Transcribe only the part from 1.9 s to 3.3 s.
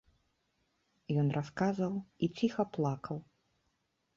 і ціха плакаў.